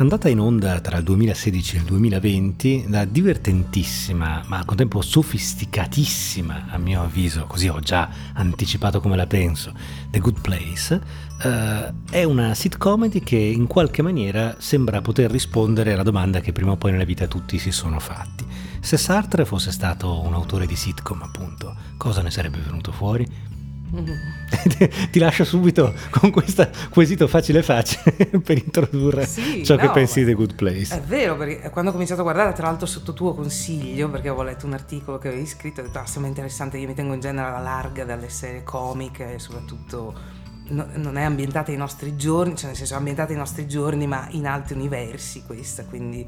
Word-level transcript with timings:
Andata 0.00 0.28
in 0.28 0.38
onda 0.38 0.78
tra 0.78 0.98
il 0.98 1.02
2016 1.02 1.74
e 1.74 1.78
il 1.80 1.84
2020, 1.84 2.84
la 2.88 3.04
divertentissima, 3.04 4.44
ma 4.46 4.58
al 4.58 4.64
contempo 4.64 5.02
sofisticatissima, 5.02 6.66
a 6.70 6.78
mio 6.78 7.02
avviso, 7.02 7.46
così 7.46 7.66
ho 7.66 7.80
già 7.80 8.08
anticipato 8.34 9.00
come 9.00 9.16
la 9.16 9.26
penso, 9.26 9.72
The 10.08 10.20
Good 10.20 10.40
Place, 10.40 11.00
eh, 11.42 11.92
è 12.10 12.22
una 12.22 12.54
sitcomedy 12.54 13.24
che 13.24 13.38
in 13.38 13.66
qualche 13.66 14.02
maniera 14.02 14.54
sembra 14.58 15.00
poter 15.00 15.32
rispondere 15.32 15.94
alla 15.94 16.04
domanda 16.04 16.38
che 16.38 16.52
prima 16.52 16.70
o 16.70 16.76
poi 16.76 16.92
nella 16.92 17.02
vita 17.02 17.26
tutti 17.26 17.58
si 17.58 17.72
sono 17.72 17.98
fatti. 17.98 18.46
Se 18.78 18.96
Sartre 18.96 19.44
fosse 19.44 19.72
stato 19.72 20.24
un 20.24 20.32
autore 20.32 20.66
di 20.66 20.76
sitcom, 20.76 21.22
appunto, 21.22 21.74
cosa 21.96 22.22
ne 22.22 22.30
sarebbe 22.30 22.58
venuto 22.58 22.92
fuori? 22.92 23.26
Ti 25.10 25.18
lascio 25.18 25.44
subito 25.44 25.94
con 26.10 26.30
questo 26.30 26.68
quesito 26.90 27.26
facile 27.26 27.62
facile 27.62 28.26
per 28.44 28.58
introdurre 28.58 29.26
sì, 29.26 29.64
ciò 29.64 29.76
no, 29.76 29.80
che 29.80 29.90
pensi 29.90 30.20
di 30.20 30.26
The 30.26 30.34
Good 30.34 30.54
Place. 30.54 30.96
È 30.96 31.00
vero, 31.00 31.36
perché 31.36 31.70
quando 31.70 31.90
ho 31.90 31.92
cominciato 31.92 32.20
a 32.20 32.24
guardare, 32.24 32.52
tra 32.52 32.66
l'altro 32.66 32.86
sotto 32.86 33.14
tuo 33.14 33.34
consiglio, 33.34 34.10
perché 34.10 34.28
avevo 34.28 34.42
letto 34.42 34.66
un 34.66 34.74
articolo 34.74 35.18
che 35.18 35.28
avevi 35.28 35.46
scritto, 35.46 35.80
ho 35.80 35.84
detto, 35.84 35.98
ah, 35.98 36.06
sembra 36.06 36.28
interessante, 36.28 36.76
io 36.76 36.86
mi 36.86 36.94
tengo 36.94 37.14
in 37.14 37.20
genere 37.20 37.48
alla 37.48 37.60
larga 37.60 38.04
dalle 38.04 38.28
serie 38.28 38.62
comiche 38.62 39.34
e 39.34 39.38
soprattutto 39.38 40.14
no, 40.68 40.86
non 40.94 41.16
è 41.16 41.22
ambientata 41.22 41.70
ai 41.70 41.76
nostri 41.78 42.16
giorni, 42.16 42.56
cioè 42.56 42.68
nel 42.68 42.76
senso 42.76 42.94
è 42.94 42.96
ambientata 42.96 43.32
ai 43.32 43.38
nostri 43.38 43.66
giorni, 43.66 44.06
ma 44.06 44.26
in 44.30 44.46
altri 44.46 44.74
universi 44.74 45.42
questa, 45.46 45.84
quindi... 45.84 46.26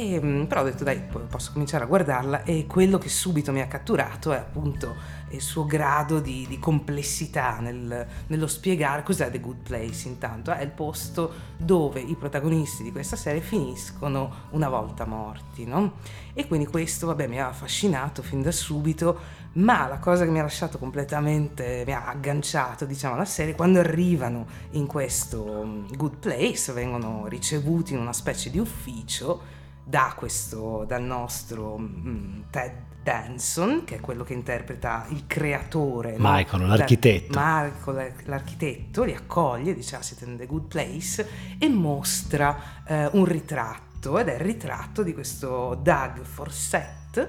E, 0.00 0.14
ehm, 0.14 0.46
però 0.46 0.62
ho 0.62 0.64
detto 0.64 0.82
dai, 0.82 0.98
posso 1.28 1.52
cominciare 1.52 1.84
a 1.84 1.86
guardarla 1.86 2.44
e 2.44 2.64
quello 2.66 2.96
che 2.96 3.10
subito 3.10 3.52
mi 3.52 3.60
ha 3.60 3.66
catturato 3.66 4.32
è 4.32 4.38
appunto 4.38 5.18
il 5.32 5.42
suo 5.42 5.66
grado 5.66 6.20
di, 6.20 6.46
di 6.48 6.58
complessità 6.58 7.58
nel, 7.60 8.06
nello 8.26 8.46
spiegare 8.46 9.02
cos'è 9.02 9.30
The 9.30 9.40
Good 9.40 9.58
Place 9.62 10.08
intanto, 10.08 10.52
è 10.52 10.62
il 10.62 10.70
posto 10.70 11.32
dove 11.58 12.00
i 12.00 12.14
protagonisti 12.14 12.82
di 12.82 12.90
questa 12.90 13.16
serie 13.16 13.42
finiscono 13.42 14.46
una 14.50 14.70
volta 14.70 15.04
morti, 15.04 15.66
no? 15.66 15.96
E 16.32 16.46
quindi 16.46 16.66
questo, 16.66 17.06
vabbè, 17.06 17.26
mi 17.26 17.38
ha 17.38 17.48
affascinato 17.48 18.22
fin 18.22 18.40
da 18.40 18.50
subito 18.50 19.38
ma 19.52 19.88
la 19.88 19.98
cosa 19.98 20.24
che 20.24 20.30
mi 20.30 20.38
ha 20.38 20.42
lasciato 20.42 20.78
completamente, 20.78 21.82
mi 21.84 21.92
ha 21.92 22.06
agganciato 22.06 22.86
diciamo 22.86 23.14
alla 23.16 23.24
serie, 23.24 23.54
quando 23.54 23.80
arrivano 23.80 24.46
in 24.70 24.86
questo 24.86 25.64
mm, 25.64 25.86
good 25.96 26.16
place, 26.16 26.72
vengono 26.72 27.26
ricevuti 27.26 27.92
in 27.92 27.98
una 27.98 28.12
specie 28.12 28.48
di 28.48 28.58
ufficio 28.58 29.58
da 29.90 30.14
questo, 30.16 30.84
dal 30.86 31.02
nostro 31.02 31.74
um, 31.74 32.44
Ted 32.48 32.88
Danson, 33.02 33.82
che 33.84 33.96
è 33.96 34.00
quello 34.00 34.22
che 34.22 34.34
interpreta 34.34 35.06
il 35.08 35.26
creatore. 35.26 36.14
Michael, 36.18 36.62
no? 36.62 36.68
l'architetto. 36.68 37.32
Michael, 37.36 38.12
l'architetto, 38.24 39.02
li 39.02 39.14
accoglie, 39.14 39.74
dice 39.74 39.96
ah, 39.96 40.02
siete 40.02 40.24
in 40.26 40.36
the 40.36 40.46
good 40.46 40.68
place, 40.68 41.26
e 41.58 41.68
mostra 41.68 42.84
eh, 42.86 43.08
un 43.12 43.24
ritratto, 43.24 44.18
ed 44.18 44.28
è 44.28 44.34
il 44.34 44.40
ritratto 44.40 45.02
di 45.02 45.12
questo 45.12 45.76
Doug 45.82 46.22
Forsett, 46.22 47.28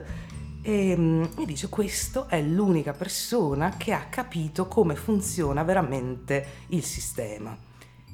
e 0.62 0.96
mi 0.96 1.28
mm, 1.28 1.44
dice 1.46 1.68
questo 1.70 2.28
è 2.28 2.40
l'unica 2.40 2.94
persona 2.94 3.76
che 3.76 3.94
ha 3.94 4.06
capito 4.10 4.68
come 4.68 4.96
funziona 4.96 5.64
veramente 5.64 6.46
il 6.68 6.84
sistema. 6.84 7.70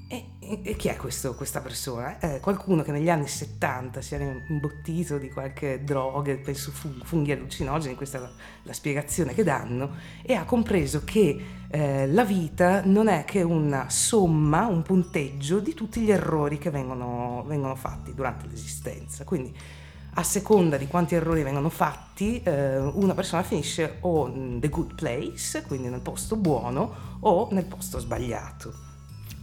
E, 0.09 0.23
e, 0.39 0.75
chi 0.77 0.87
è 0.87 0.95
questo, 0.95 1.35
questa 1.35 1.59
persona? 1.59 2.17
È 2.17 2.39
qualcuno 2.39 2.81
che 2.81 2.93
negli 2.93 3.09
anni 3.09 3.27
70 3.27 3.99
si 4.01 4.15
era 4.15 4.23
imbottito 4.47 5.17
di 5.17 5.29
qualche 5.29 5.83
droga, 5.83 6.33
penso 6.35 6.71
funghi 6.71 7.33
allucinogeni, 7.33 7.95
questa 7.95 8.17
è 8.17 8.21
la, 8.21 8.31
la 8.63 8.71
spiegazione 8.71 9.33
che 9.33 9.43
danno, 9.43 9.95
e 10.21 10.33
ha 10.33 10.45
compreso 10.45 11.01
che 11.03 11.37
eh, 11.69 12.07
la 12.07 12.23
vita 12.23 12.85
non 12.85 13.09
è 13.09 13.25
che 13.25 13.41
una 13.41 13.89
somma, 13.89 14.67
un 14.67 14.81
punteggio 14.81 15.59
di 15.59 15.73
tutti 15.73 15.99
gli 15.99 16.11
errori 16.11 16.57
che 16.57 16.69
vengono, 16.69 17.43
vengono 17.45 17.75
fatti 17.75 18.13
durante 18.13 18.47
l'esistenza. 18.47 19.25
Quindi 19.25 19.53
a 20.13 20.23
seconda 20.23 20.77
di 20.77 20.87
quanti 20.87 21.15
errori 21.15 21.43
vengono 21.43 21.67
fatti, 21.67 22.41
eh, 22.43 22.77
una 22.79 23.13
persona 23.13 23.43
finisce 23.43 23.97
o 23.99 24.29
in 24.29 24.59
the 24.61 24.69
good 24.69 24.95
place, 24.95 25.63
quindi 25.63 25.89
nel 25.89 25.99
posto 25.99 26.37
buono, 26.37 27.17
o 27.19 27.49
nel 27.51 27.65
posto 27.65 27.99
sbagliato. 27.99 28.73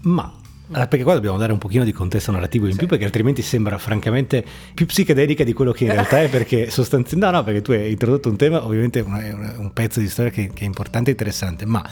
Ma 0.04 0.42
allora, 0.68 0.86
perché 0.88 1.04
qua 1.04 1.14
dobbiamo 1.14 1.36
dare 1.36 1.52
un 1.52 1.58
pochino 1.58 1.84
di 1.84 1.92
contesto 1.92 2.32
narrativo 2.32 2.66
in 2.66 2.72
sì. 2.72 2.78
più 2.78 2.86
perché 2.86 3.04
altrimenti 3.04 3.42
sembra 3.42 3.76
francamente 3.76 4.44
più 4.72 4.86
psichedelica 4.86 5.44
di 5.44 5.52
quello 5.52 5.72
che 5.72 5.84
in 5.84 5.92
realtà 5.92 6.22
è 6.22 6.28
perché 6.28 6.70
sostanzialmente 6.70 7.30
no 7.30 7.30
no 7.30 7.44
perché 7.44 7.62
tu 7.62 7.72
hai 7.72 7.90
introdotto 7.90 8.30
un 8.30 8.36
tema 8.36 8.64
ovviamente 8.64 9.00
un, 9.00 9.54
un 9.58 9.72
pezzo 9.72 10.00
di 10.00 10.08
storia 10.08 10.30
che, 10.30 10.50
che, 10.54 10.62
è 10.62 10.64
importante 10.64 11.10
e 11.10 11.12
interessante 11.12 11.66
ma 11.66 11.86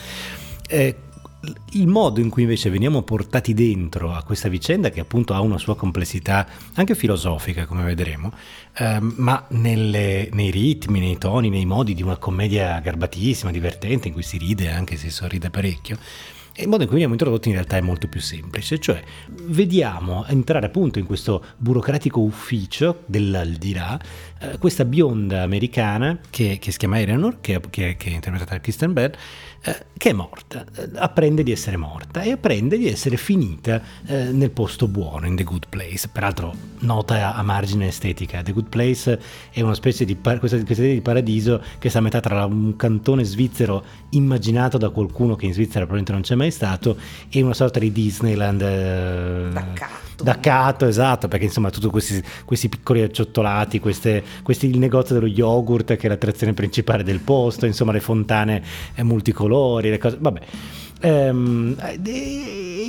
eh, 0.69 0.97
il 1.73 1.89
modo 1.89 2.21
in 2.21 2.29
cui 2.29 2.43
invece 2.43 2.71
veniamo 2.71 3.03
portati 3.03 3.53
dentro 3.53 4.13
a 4.13 4.23
questa 4.23 4.49
vicenda, 4.49 4.91
che 4.91 5.01
appunto 5.01 5.35
ha 5.35 5.41
una 5.41 5.59
sua 5.59 5.77
complessità 5.77 6.47
anche 6.75 6.95
filosofica, 6.95 7.67
come 7.67 7.83
vedremo, 7.83 8.33
ehm, 8.77 9.15
ma 9.17 9.45
nelle, 9.49 10.29
nei 10.33 10.51
ritmi, 10.51 11.01
nei 11.01 11.19
toni, 11.19 11.49
nei 11.49 11.67
modi 11.67 11.95
di 11.95 12.03
una 12.03 12.17
commedia 12.17 12.79
garbatissima, 12.79 13.51
divertente, 13.51 14.09
in 14.09 14.15
cui 14.15 14.23
si 14.23 14.39
ride 14.39 14.71
anche 14.71 14.97
se 14.97 15.11
sorride 15.11 15.51
parecchio, 15.51 15.99
e 16.55 16.63
il 16.63 16.69
modo 16.69 16.83
in 16.83 16.89
cui 16.89 16.97
veniamo 16.97 17.15
introdotti 17.15 17.49
in 17.49 17.55
realtà 17.55 17.77
è 17.77 17.81
molto 17.81 18.09
più 18.09 18.21
semplice, 18.21 18.79
cioè 18.79 19.03
vediamo 19.45 20.27
entrare 20.27 20.67
appunto 20.67 20.99
in 20.99 21.07
questo 21.07 21.43
burocratico 21.57 22.21
ufficio 22.21 23.03
dell'aldilà 23.07 23.99
eh, 24.39 24.59
questa 24.59 24.85
bionda 24.85 25.43
americana 25.43 26.19
che, 26.29 26.59
che 26.61 26.71
si 26.73 26.79
chiama 26.79 27.01
Eleanor, 27.01 27.39
che, 27.41 27.61
che, 27.71 27.97
che 27.97 28.11
è 28.11 28.13
interpretata 28.13 28.55
da 28.55 28.61
Kristen 28.61 28.93
Bell, 28.93 29.13
eh, 29.65 29.87
che 29.97 30.11
è 30.11 30.13
morta, 30.13 30.65
eh, 30.77 30.91
apprende 30.97 31.43
di 31.43 31.53
essere 31.53 31.77
morta 31.77 32.23
e 32.23 32.33
apprende 32.33 32.77
di 32.77 32.89
essere 32.89 33.17
finita 33.17 33.81
eh, 34.07 34.25
nel 34.33 34.51
posto 34.51 34.89
buono, 34.89 35.27
in 35.27 35.37
The 35.37 35.45
Good 35.45 35.67
Place. 35.69 36.09
Peraltro 36.13 36.55
nota 36.81 37.35
a 37.35 37.43
margine 37.43 37.87
estetica, 37.87 38.43
The 38.43 38.53
Good 38.53 38.69
Place 38.69 39.21
è 39.51 39.61
una 39.61 39.75
specie 39.75 40.05
di, 40.05 40.17
par- 40.17 40.41
questa, 40.41 40.57
questa 40.65 40.83
idea 40.83 40.95
di 40.95 41.01
paradiso 41.01 41.63
che 41.79 41.89
sta 41.89 41.99
a 41.99 42.03
metà 42.03 42.19
tra 42.21 42.45
un 42.45 42.75
cantone 42.75 43.23
svizzero 43.23 43.85
immaginato 44.11 44.77
da 44.79 44.91
qualcuno 44.91 45.37
che 45.37 45.47
in 45.47 45.53
Svizzera 45.53 45.87
probabilmente 45.87 46.13
non 46.13 46.23
c'è 46.23 46.35
mai 46.35 46.42
stato 46.51 46.97
e 47.29 47.43
una 47.43 47.55
sorta 47.55 47.79
di 47.79 47.93
Disneyland 47.93 48.61
eh, 48.63 49.49
da 50.23 50.39
cato, 50.39 50.87
esatto, 50.87 51.29
perché 51.29 51.47
insomma 51.47 51.71
tutti 51.71 51.89
questi, 51.89 52.23
questi 52.45 52.69
piccoli 52.69 53.03
acciottolati, 53.03 53.81
queste, 53.81 54.23
questi, 54.43 54.67
il 54.69 54.79
negozio 54.79 55.17
dello 55.17 55.27
yogurt 55.27 55.97
che 55.97 56.07
è 56.07 56.09
l'attrazione 56.09 56.55
principale 56.55 57.03
del 57.03 57.19
posto, 57.21 57.67
insomma 57.67 57.93
le 57.93 58.01
fontane 58.01 58.63
multicolori 58.99 59.41
colori, 59.43 59.91
le 59.91 59.99
cose, 59.99 60.17
vabbè. 60.19 60.41
Ehm, 61.05 61.77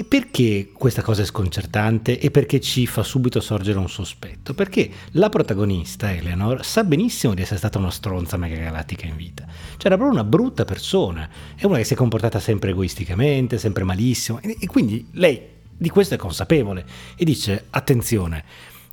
perché 0.07 0.69
questa 0.71 1.01
cosa 1.01 1.23
è 1.23 1.25
sconcertante 1.25 2.19
e 2.19 2.29
perché 2.29 2.61
ci 2.61 2.85
fa 2.85 3.01
subito 3.01 3.39
sorgere 3.39 3.79
un 3.79 3.89
sospetto? 3.89 4.53
Perché 4.53 4.89
la 5.11 5.29
protagonista, 5.29 6.13
Eleanor, 6.13 6.63
sa 6.63 6.83
benissimo 6.83 7.33
di 7.33 7.41
essere 7.41 7.57
stata 7.57 7.79
una 7.79 7.89
stronza 7.89 8.37
megagalattica 8.37 9.07
in 9.07 9.15
vita. 9.15 9.45
Cioè 9.45 9.87
era 9.87 9.95
proprio 9.95 10.19
una 10.19 10.23
brutta 10.23 10.63
persona, 10.63 11.27
è 11.55 11.65
una 11.65 11.77
che 11.77 11.85
si 11.85 11.93
è 11.93 11.95
comportata 11.95 12.39
sempre 12.39 12.69
egoisticamente, 12.69 13.57
sempre 13.57 13.83
malissimo 13.83 14.39
e, 14.41 14.57
e 14.59 14.67
quindi 14.67 15.07
lei 15.13 15.41
di 15.75 15.89
questo 15.89 16.13
è 16.13 16.17
consapevole 16.17 16.85
e 17.15 17.25
dice 17.25 17.65
attenzione, 17.71 18.43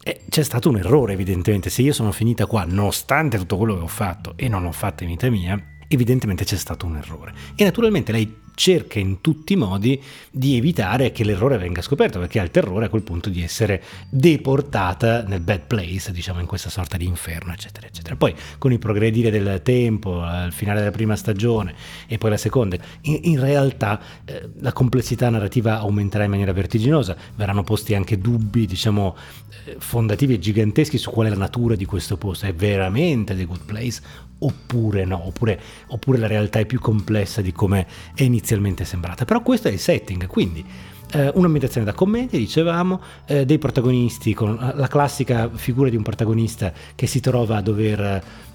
eh, 0.02 0.22
c'è 0.30 0.42
stato 0.42 0.70
un 0.70 0.78
errore 0.78 1.12
evidentemente, 1.12 1.68
se 1.68 1.82
io 1.82 1.92
sono 1.92 2.10
finita 2.10 2.46
qua 2.46 2.64
nonostante 2.64 3.36
tutto 3.36 3.58
quello 3.58 3.76
che 3.76 3.82
ho 3.82 3.86
fatto 3.86 4.32
e 4.36 4.48
non 4.48 4.62
l'ho 4.62 4.72
fatto 4.72 5.02
in 5.02 5.10
vita 5.10 5.28
mia, 5.28 5.62
evidentemente 5.88 6.44
c'è 6.44 6.56
stato 6.56 6.86
un 6.86 6.96
errore. 6.96 7.34
E 7.54 7.64
naturalmente 7.64 8.12
lei 8.12 8.48
cerca 8.60 8.98
in 8.98 9.22
tutti 9.22 9.54
i 9.54 9.56
modi 9.56 9.98
di 10.30 10.54
evitare 10.58 11.12
che 11.12 11.24
l'errore 11.24 11.56
venga 11.56 11.80
scoperto, 11.80 12.18
perché 12.18 12.40
ha 12.40 12.42
il 12.42 12.50
terrore 12.50 12.84
a 12.84 12.88
quel 12.90 13.00
punto 13.00 13.30
di 13.30 13.42
essere 13.42 13.82
deportata 14.10 15.22
nel 15.22 15.40
bad 15.40 15.62
place, 15.62 16.12
diciamo 16.12 16.40
in 16.40 16.46
questa 16.46 16.68
sorta 16.68 16.98
di 16.98 17.06
inferno, 17.06 17.54
eccetera, 17.54 17.86
eccetera. 17.86 18.16
Poi 18.16 18.34
con 18.58 18.70
il 18.70 18.78
progredire 18.78 19.30
del 19.30 19.62
tempo, 19.62 20.20
al 20.20 20.52
finale 20.52 20.80
della 20.80 20.90
prima 20.90 21.16
stagione 21.16 21.74
e 22.06 22.18
poi 22.18 22.28
la 22.28 22.36
seconda, 22.36 22.76
in, 23.02 23.20
in 23.22 23.40
realtà 23.40 23.98
eh, 24.26 24.50
la 24.58 24.74
complessità 24.74 25.30
narrativa 25.30 25.78
aumenterà 25.78 26.24
in 26.24 26.30
maniera 26.30 26.52
vertiginosa, 26.52 27.16
verranno 27.36 27.64
posti 27.64 27.94
anche 27.94 28.18
dubbi, 28.18 28.66
diciamo, 28.66 29.16
eh, 29.64 29.76
fondativi 29.78 30.34
e 30.34 30.38
giganteschi 30.38 30.98
su 30.98 31.10
qual 31.10 31.28
è 31.28 31.30
la 31.30 31.36
natura 31.36 31.76
di 31.76 31.86
questo 31.86 32.18
posto, 32.18 32.44
è 32.44 32.52
veramente 32.52 33.34
The 33.34 33.46
Good 33.46 33.64
Place 33.64 34.28
oppure 34.40 35.04
no, 35.04 35.26
oppure, 35.26 35.60
oppure 35.88 36.18
la 36.18 36.26
realtà 36.26 36.60
è 36.60 36.66
più 36.66 36.80
complessa 36.80 37.40
di 37.40 37.52
come 37.52 37.86
è 38.14 38.22
inizialmente 38.50 38.84
sembrata. 38.84 39.24
Però 39.24 39.42
questo 39.42 39.68
è 39.68 39.70
il 39.70 39.78
setting, 39.78 40.26
quindi 40.26 40.64
eh, 41.12 41.30
un'ambientazione 41.34 41.86
da 41.86 41.92
commedia, 41.92 42.38
dicevamo, 42.38 43.00
eh, 43.26 43.44
dei 43.44 43.58
protagonisti 43.58 44.34
con 44.34 44.56
la 44.74 44.88
classica 44.88 45.48
figura 45.52 45.88
di 45.88 45.96
un 45.96 46.02
protagonista 46.02 46.72
che 46.94 47.06
si 47.06 47.20
trova 47.20 47.56
a 47.56 47.62
dover 47.62 48.00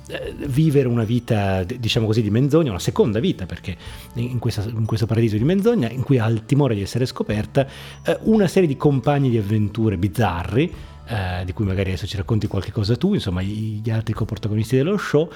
eh, 0.07 0.33
vivere 0.45 0.88
una 0.88 1.03
vita, 1.03 1.63
diciamo 1.63 2.06
così, 2.06 2.21
di 2.21 2.30
menzogna, 2.30 2.71
una 2.71 2.80
seconda 2.80 3.19
vita, 3.19 3.45
perché 3.45 3.75
in, 4.15 4.39
questa, 4.39 4.63
in, 4.63 4.86
questo 4.86 5.06
paradiso 5.06 5.38
di 5.38 5.44
menzogna, 5.44 5.89
in 5.89 6.03
cui 6.03 6.19
ha 6.19 6.27
il 6.27 6.45
timore 6.45 6.75
di 6.75 6.81
essere 6.81 7.06
scoperta, 7.06 7.65
eh, 8.03 8.18
una 8.24 8.47
serie 8.47 8.68
di 8.68 8.77
compagni 8.77 9.30
di 9.30 9.38
avventure 9.38 9.97
bizzarri, 9.97 10.74
eh, 11.07 11.45
di 11.45 11.53
cui 11.53 11.65
magari 11.65 11.89
adesso 11.89 12.07
ci 12.07 12.18
racconti 12.18 12.47
qualche 12.47 12.71
cosa 12.71 12.95
tu, 12.95 13.13
insomma 13.13 13.42
gli 13.42 13.89
altri 13.92 14.13
coprotagonisti 14.13 14.75
dello 14.75 14.97
show, 14.97 15.30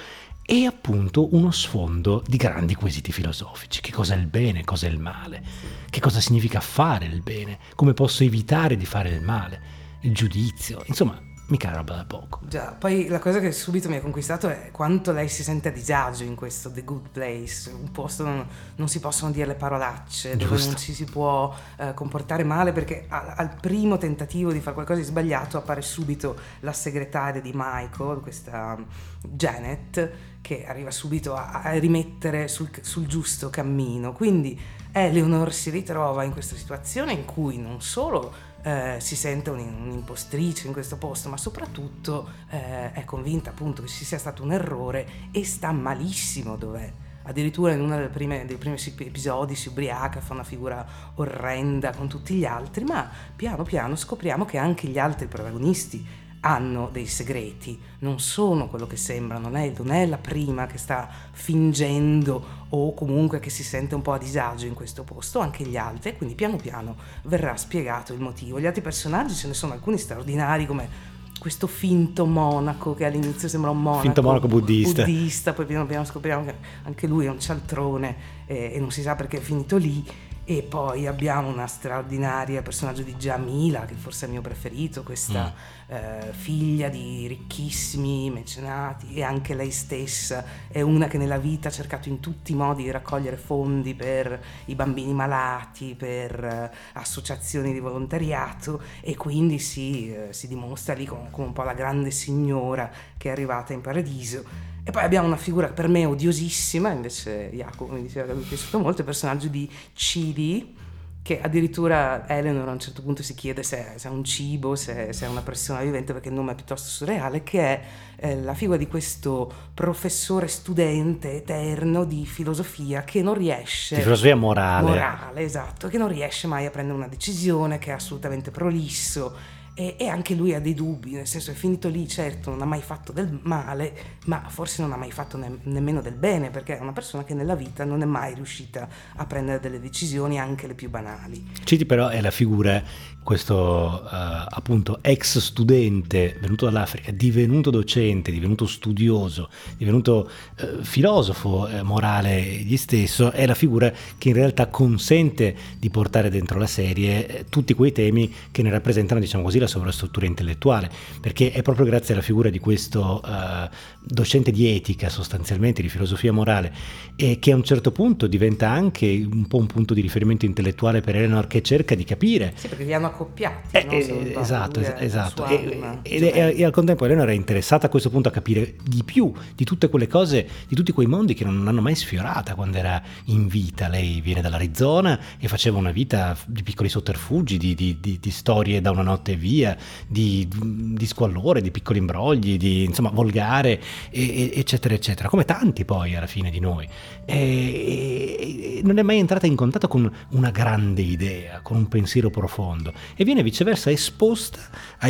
e 0.51 0.65
appunto 0.65 1.35
uno 1.35 1.51
sfondo 1.51 2.23
di 2.25 2.35
grandi 2.35 2.73
quesiti 2.73 3.11
filosofici. 3.11 3.81
Che 3.81 3.91
cosa 3.91 4.15
è 4.15 4.17
il 4.17 4.25
bene, 4.25 4.63
cosa 4.63 4.87
è 4.87 4.89
il 4.89 4.97
male? 4.97 5.43
Che 5.87 5.99
cosa 5.99 6.19
significa 6.19 6.59
fare 6.59 7.05
il 7.05 7.21
bene? 7.21 7.59
Come 7.75 7.93
posso 7.93 8.23
evitare 8.23 8.75
di 8.75 8.85
fare 8.85 9.09
il 9.09 9.21
male? 9.21 9.79
il 10.01 10.13
giudizio, 10.13 10.81
insomma 10.85 11.21
mica 11.49 11.71
roba 11.71 11.95
da 11.95 12.05
poco. 12.05 12.39
Già, 12.47 12.75
poi 12.77 13.07
la 13.07 13.19
cosa 13.19 13.39
che 13.39 13.51
subito 13.51 13.89
mi 13.89 13.95
ha 13.95 14.01
conquistato 14.01 14.49
è 14.49 14.69
quanto 14.71 15.11
lei 15.11 15.27
si 15.27 15.43
sente 15.43 15.69
a 15.69 15.71
disagio 15.71 16.23
in 16.23 16.35
questo 16.35 16.71
The 16.71 16.83
Good 16.83 17.09
Place, 17.09 17.71
un 17.71 17.91
posto 17.91 18.23
dove 18.23 18.35
non, 18.35 18.47
non 18.75 18.87
si 18.87 18.99
possono 18.99 19.31
dire 19.31 19.47
le 19.47 19.55
parolacce, 19.55 20.37
Giusto. 20.37 20.55
dove 20.55 20.65
non 20.65 20.77
ci 20.77 20.93
si 20.93 21.05
può 21.05 21.53
eh, 21.77 21.93
comportare 21.93 22.43
male 22.43 22.71
perché 22.71 23.05
al, 23.09 23.33
al, 23.35 23.55
primo 23.59 23.97
tentativo 23.97 24.51
di 24.51 24.59
fare 24.59 24.73
qualcosa 24.73 24.99
di 24.99 25.05
sbagliato 25.05 25.57
appare 25.57 25.81
subito 25.81 26.37
la 26.61 26.73
segretaria 26.73 27.41
di 27.41 27.51
Michael, 27.53 28.19
questa 28.19 28.77
Janet, 29.21 30.11
che 30.41 30.65
arriva 30.65 30.91
subito 30.91 31.35
a, 31.35 31.61
a 31.63 31.71
rimettere 31.77 32.47
sul, 32.47 32.69
sul 32.81 33.07
giusto 33.07 33.49
cammino. 33.49 34.13
Quindi 34.13 34.59
Eleanor 34.91 35.51
si 35.53 35.69
ritrova 35.69 36.23
in 36.23 36.31
questa 36.31 36.55
situazione 36.55 37.13
in 37.13 37.25
cui 37.25 37.57
non 37.57 37.81
solo 37.81 38.47
eh, 38.61 38.97
si 39.00 39.15
sente 39.15 39.50
un'impostrice 39.50 40.67
in 40.67 40.73
questo 40.73 40.97
posto, 40.97 41.29
ma 41.29 41.38
soprattutto 41.38 42.29
eh, 42.50 42.91
è 42.91 43.03
convinta 43.06 43.51
appunto 43.51 43.81
che 43.81 43.88
ci 43.88 44.06
sia 44.06 44.17
stato 44.17 44.44
un 44.44 44.51
errore 44.51 45.07
e 45.31 45.44
sta 45.45 45.71
malissimo 45.71 46.56
dov'è. 46.56 46.91
Addirittura 47.23 47.73
in 47.73 47.81
uno 47.81 47.95
dei 47.95 48.07
primi 48.07 48.77
episodi 49.00 49.53
si 49.53 49.67
ubriaca, 49.67 50.19
fa 50.19 50.33
una 50.33 50.44
figura 50.44 50.85
orrenda 51.15 51.94
con 51.94 52.07
tutti 52.07 52.33
gli 52.33 52.45
altri, 52.45 52.83
ma 52.85 53.09
piano 53.35 53.63
piano 53.63 53.95
scopriamo 53.95 54.45
che 54.45 54.57
anche 54.57 54.88
gli 54.88 54.97
altri 54.97 55.27
protagonisti 55.27 56.27
hanno 56.41 56.89
dei 56.91 57.06
segreti, 57.06 57.80
non 58.00 58.19
sono 58.19 58.68
quello 58.68 58.88
che 58.88 58.95
sembrano, 58.95 59.50
non 59.50 59.57
è, 59.57 59.74
non 59.77 59.91
è 59.91 60.06
la 60.06 60.18
prima 60.18 60.68
che 60.68 60.77
sta 60.77 61.09
fingendo 61.31 62.57
o 62.69 62.94
comunque 62.94 63.39
che 63.39 63.50
si 63.50 63.63
sente 63.63 63.95
un 63.95 64.01
po' 64.01 64.13
a 64.13 64.18
disagio 64.18 64.65
in 64.65 64.74
questo 64.74 65.03
posto, 65.03 65.39
anche 65.39 65.65
gli 65.65 65.75
altri, 65.75 66.15
quindi 66.15 66.36
piano 66.36 66.56
piano 66.56 66.95
verrà 67.24 67.57
spiegato 67.57 68.13
il 68.13 68.19
motivo. 68.19 68.59
Gli 68.59 68.65
altri 68.65 68.81
personaggi 68.81 69.33
ce 69.33 69.47
ne 69.47 69.53
sono 69.53 69.74
alcuni 69.74 69.97
straordinari 69.97 70.65
come 70.65 71.18
questo 71.39 71.68
finto 71.68 72.25
monaco 72.25 72.94
che 72.94 73.06
all'inizio 73.06 73.47
sembra 73.47 73.69
un 73.69 73.81
monaco 73.81 74.01
finto 74.01 74.21
monaco 74.21 74.47
buddista, 74.47 75.06
buddista 75.06 75.53
poi 75.53 75.65
piano 75.65 75.85
piano 75.85 76.03
scopriamo 76.03 76.44
che 76.44 76.56
anche 76.83 77.07
lui 77.07 77.25
è 77.25 77.30
un 77.30 77.39
cialtrone 77.39 78.15
eh, 78.45 78.74
e 78.74 78.80
non 78.80 78.92
si 78.92 79.01
sa 79.01 79.15
perché 79.15 79.38
è 79.38 79.39
finito 79.39 79.77
lì 79.77 80.06
e 80.49 80.63
poi 80.63 81.05
abbiamo 81.05 81.47
una 81.47 81.67
straordinaria 81.67 82.63
personaggio 82.63 83.03
di 83.03 83.13
Jamila, 83.13 83.85
che 83.85 83.93
forse 83.93 84.23
è 84.23 84.25
il 84.25 84.33
mio 84.33 84.41
preferito, 84.41 85.03
questa 85.03 85.53
mm. 85.53 85.93
eh, 85.93 86.31
figlia 86.31 86.89
di 86.89 87.27
ricchissimi 87.27 88.31
mecenati 88.31 89.13
e 89.13 89.21
anche 89.21 89.53
lei 89.53 89.69
stessa 89.69 90.43
è 90.67 90.81
una 90.81 91.05
che 91.05 91.19
nella 91.19 91.37
vita 91.37 91.67
ha 91.67 91.71
cercato 91.71 92.09
in 92.09 92.19
tutti 92.19 92.53
i 92.53 92.55
modi 92.55 92.81
di 92.81 92.89
raccogliere 92.89 93.37
fondi 93.37 93.93
per 93.93 94.43
i 94.65 94.73
bambini 94.73 95.13
malati, 95.13 95.93
per 95.93 96.43
eh, 96.43 96.71
associazioni 96.93 97.71
di 97.71 97.79
volontariato 97.79 98.81
e 99.01 99.15
quindi 99.15 99.59
si, 99.59 100.11
eh, 100.11 100.33
si 100.33 100.47
dimostra 100.47 100.95
lì 100.95 101.05
come, 101.05 101.27
come 101.29 101.45
un 101.45 101.53
po' 101.53 101.61
la 101.61 101.73
grande 101.73 102.09
signora 102.09 102.89
che 103.17 103.29
è 103.29 103.31
arrivata 103.31 103.73
in 103.73 103.81
paradiso 103.81 104.69
e 104.83 104.91
poi 104.91 105.03
abbiamo 105.03 105.27
una 105.27 105.37
figura 105.37 105.67
per 105.67 105.87
me 105.87 106.05
odiosissima, 106.05 106.91
invece 106.91 107.49
Jacopo 107.53 107.93
mi 107.93 108.01
diceva 108.01 108.27
che 108.27 108.33
mi 108.33 108.43
è 108.43 108.47
piaciuto 108.47 108.79
molto, 108.79 109.01
il 109.01 109.05
personaggio 109.05 109.47
di 109.47 109.69
Chidi, 109.93 110.75
che 111.21 111.41
addirittura 111.41 112.27
Eleanor 112.27 112.69
a 112.69 112.71
un 112.71 112.79
certo 112.79 113.03
punto 113.03 113.21
si 113.21 113.35
chiede 113.35 113.61
se, 113.61 113.93
se 113.97 114.07
è 114.07 114.11
un 114.11 114.23
cibo, 114.23 114.75
se, 114.75 115.13
se, 115.13 115.25
è 115.25 115.29
una 115.29 115.41
persona 115.41 115.81
vivente, 115.81 116.13
perché 116.13 116.29
il 116.29 116.33
nome 116.33 116.53
è 116.53 116.55
piuttosto 116.55 116.87
surreale, 116.87 117.43
che 117.43 117.59
è 117.59 117.81
eh, 118.15 118.41
la 118.41 118.53
figura 118.53 118.77
di 118.77 118.87
questo 118.87 119.51
professore 119.73 120.47
studente 120.47 121.33
eterno 121.33 122.05
di 122.05 122.25
filosofia 122.25 123.03
che 123.03 123.21
non 123.21 123.35
riesce... 123.35 123.95
Di 123.95 124.01
filosofia 124.01 124.35
morale. 124.35 124.87
Morale, 124.87 125.41
esatto, 125.41 125.87
che 125.87 125.97
non 125.97 126.07
riesce 126.07 126.47
mai 126.47 126.65
a 126.65 126.71
prendere 126.71 126.97
una 126.97 127.07
decisione, 127.07 127.77
che 127.77 127.91
è 127.91 127.93
assolutamente 127.93 128.49
prolisso 128.49 129.57
e, 129.79 129.95
e, 129.97 130.07
anche 130.09 130.35
lui 130.35 130.53
ha 130.53 130.59
dei 130.59 130.73
dubbi, 130.73 131.11
nel 131.11 131.25
senso 131.25 131.51
è 131.51 131.53
finito 131.53 131.87
lì, 131.87 132.05
certo, 132.05 132.49
non 132.49 132.61
ha 132.61 132.65
mai 132.65 132.81
fatto 132.81 133.13
del 133.13 133.39
male, 133.43 134.17
ma 134.25 134.43
forse 134.49 134.81
non 134.81 134.91
ha 134.91 134.97
mai 134.97 135.09
fatto 135.09 135.37
ne- 135.37 135.59
nemmeno 135.63 136.01
del 136.01 136.15
bene, 136.15 136.49
perché 136.49 136.77
è 136.77 136.81
una 136.81 136.91
persona 136.91 137.23
che 137.23 137.33
nella 137.33 137.55
vita 137.55 137.85
non 137.85 138.01
è 138.01 138.05
mai 138.05 138.33
riuscita 138.33 138.89
a 139.15 139.25
prendere 139.25 139.61
delle 139.61 139.79
decisioni, 139.79 140.37
anche 140.37 140.67
le 140.67 140.73
più 140.73 140.89
banali. 140.89 141.51
Citi 141.63 141.85
però 141.85 142.09
è 142.09 142.19
la 142.19 142.29
figura, 142.29 142.83
questo 143.23 144.03
uh, 144.03 144.07
appunto 144.49 144.99
ex 145.01 145.37
studente 145.37 146.37
venuto 146.41 146.65
dall'Africa, 146.65 147.11
divenuto 147.11 147.69
docente, 147.69 148.31
divenuto 148.31 148.65
studioso, 148.65 149.49
divenuto 149.77 150.29
uh, 150.59 150.83
filosofo 150.83 151.69
uh, 151.71 151.85
morale 151.85 152.37
egli 152.37 152.75
stesso, 152.75 153.31
è 153.31 153.45
la 153.45 153.53
figura 153.53 153.93
che 154.17 154.27
in 154.27 154.35
realtà 154.35 154.67
consente 154.67 155.55
di 155.77 155.89
portare 155.89 156.29
dentro 156.29 156.59
la 156.59 156.67
serie 156.67 157.45
tutti 157.49 157.73
quei 157.73 157.93
temi 157.93 158.33
che 158.51 158.61
ne 158.61 158.71
rappresentano, 158.71 159.21
diciamo 159.21 159.43
così, 159.43 159.57
la 159.59 159.67
sovrastruttura 159.69 160.25
intellettuale, 160.25 160.89
perché 161.21 161.51
è 161.51 161.62
proprio 161.62 161.86
grazie 161.86 162.13
alla 162.13 162.24
figura 162.24 162.50
di 162.50 162.60
questo 162.60 163.21
uh, 163.24 163.69
docente 164.01 164.51
di 164.51 164.68
etica, 164.75 165.07
sostanzialmente 165.10 165.81
di 165.81 165.89
filosofia 165.89 166.33
morale, 166.33 166.74
e 167.16 167.39
che 167.39 167.51
a 167.51 167.56
un 167.56 167.63
certo 167.63 167.92
punto 167.92 168.27
diventa 168.27 168.69
anche 168.69 169.25
un 169.31 169.48
po' 169.48 169.57
un 169.57 169.68
punto 169.68 169.94
di 169.94 170.01
riferimento 170.01 170.45
intellettuale 170.45 171.01
per 171.01 171.16
Eleanor 171.16 171.48
che 171.48 171.62
cerca 171.62 171.95
di 171.95 172.04
capire. 172.04 172.54
Sì, 172.56 172.68
perché 172.68 172.83
li 172.83 172.94
hanno 172.94 173.07
accoppiati. 173.07 173.77
Eh, 173.77 173.83
no? 173.83 173.92
eh, 173.92 174.33
esatto, 174.39 174.80
esatto. 174.80 175.45
E, 175.45 176.01
e, 176.01 176.18
e, 176.18 176.54
e, 176.57 176.63
al 176.63 176.71
contempo 176.71 177.06
Eleanor 177.06 177.27
è 177.30 177.33
interessata 177.33 177.88
a 177.88 177.89
questo 177.89 178.10
punto 178.10 178.30
a 178.30 178.31
capire 178.31 178.75
di 178.83 179.04
più 179.04 179.31
di 179.56 179.63
tutte 179.63 179.89
quelle 179.89 180.07
cose, 180.07 180.48
di 180.68 180.75
tutti 180.75 180.92
quei 180.92 181.07
mondi 181.07 181.33
che 181.33 181.44
non 181.44 181.68
hanno 181.68 181.81
mai 181.81 181.95
sfiorata 181.95 182.56
quando 182.56 182.77
era 182.77 183.01
in 183.25 183.48
vita. 183.48 183.88
Lei 183.88 184.21
viene 184.21 184.42
dall'Arizona 184.42 185.19
e 185.38 185.48
faceva 185.48 185.77
una 185.77 185.92
vita 185.92 186.38
di 186.45 186.63
piccoli 186.63 186.89
sotterfugi, 186.89 187.57
di, 187.57 187.75
di, 187.75 187.98
di, 188.00 188.18
di 188.19 188.31
storie 188.31 188.81
da 188.81 188.92
una 188.92 189.04
notte 189.04 189.36
via 189.36 189.58
via, 189.59 189.77
di, 190.07 190.47
di 190.50 191.06
squallore, 191.06 191.61
di 191.61 191.71
piccoli 191.71 192.00
imbrogli, 192.00 192.57
di 192.57 192.83
insomma 192.83 193.09
volgare, 193.09 193.81
e, 194.09 194.51
eccetera, 194.56 194.94
eccetera, 194.94 195.29
come 195.29 195.45
tanti 195.45 195.85
poi 195.85 196.15
alla 196.15 196.27
fine 196.27 196.50
di 196.50 196.59
noi. 196.59 196.88
E, 197.25 198.77
e 198.77 198.81
non 198.83 198.97
è 198.97 199.01
mai 199.01 199.17
entrata 199.17 199.45
in 199.45 199.56
contatto 199.56 199.88
con 199.88 200.11
una 200.29 200.51
grande 200.51 201.01
idea, 201.01 201.59
con 201.61 201.77
un 201.77 201.88
pensiero 201.88 202.29
profondo 202.29 202.94
e 203.15 203.23
viene 203.23 203.44
viceversa 203.44 203.91
esposta 203.91 204.59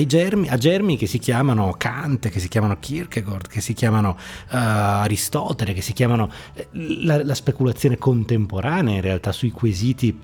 germi, 0.06 0.50
a 0.50 0.58
germi 0.58 0.98
che 0.98 1.06
si 1.06 1.20
chiamano 1.20 1.74
Kant, 1.78 2.30
che 2.30 2.40
si 2.40 2.48
chiamano 2.48 2.78
Kierkegaard, 2.80 3.48
che 3.48 3.62
si 3.62 3.74
chiamano 3.74 4.10
uh, 4.10 4.56
Aristotele, 4.56 5.74
che 5.74 5.82
si 5.82 5.94
chiamano 5.94 6.32
eh, 6.54 6.68
la, 7.04 7.24
la 7.24 7.36
speculazione 7.36 7.98
contemporanea 7.98 8.96
in 8.96 9.02
realtà 9.02 9.32
sui 9.32 9.52
quesiti 9.52 10.18